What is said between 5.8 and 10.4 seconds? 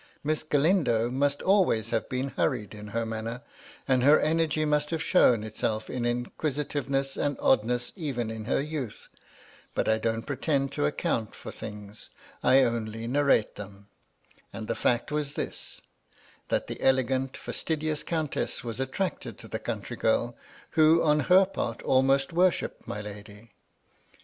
in inquisitiveness and oddness even in her youth. But I don't